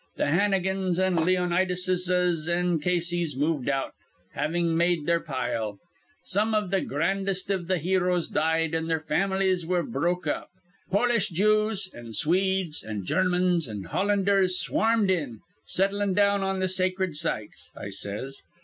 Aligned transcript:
Th' 0.17 0.21
Hannigans 0.21 0.97
an' 0.97 1.15
Leonidases 1.17 2.49
an' 2.49 2.79
Caseys 2.79 3.35
moved 3.37 3.69
out, 3.69 3.93
havin' 4.33 4.75
made 4.75 5.05
their 5.05 5.19
pile. 5.19 5.77
Some 6.23 6.55
iv 6.55 6.71
th' 6.71 6.87
grandest 6.87 7.51
iv 7.51 7.67
th' 7.67 7.77
heroes 7.77 8.27
died, 8.27 8.73
an' 8.73 8.87
their 8.87 8.99
fam'lies 8.99 9.63
were 9.63 9.83
broke 9.83 10.25
up. 10.25 10.49
Polish 10.89 11.29
Jews 11.29 11.87
an' 11.93 12.13
Swedes 12.13 12.81
an' 12.81 13.05
Germans 13.05 13.69
an' 13.69 13.83
Hollanders 13.91 14.57
swarmed 14.57 15.11
in, 15.11 15.41
settlin' 15.67 16.15
down 16.15 16.41
on 16.41 16.59
th' 16.59 16.71
sacred 16.71 17.15
sites,' 17.15 17.69
I 17.77 17.89
says. 17.89 18.41